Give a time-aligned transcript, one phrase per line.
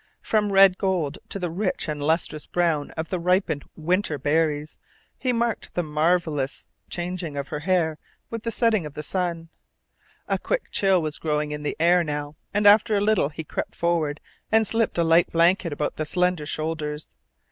[0.23, 4.79] From red gold to the rich and lustrous brown of the ripened wintel berries
[5.15, 7.99] he marked the marvellous changing of her hair
[8.31, 9.49] with the setting of the sun.
[10.27, 13.75] A quick chill was growing in the air now and after a little he crept
[13.75, 14.19] forward
[14.51, 17.13] and slipped a light blanket about the slender shoulders.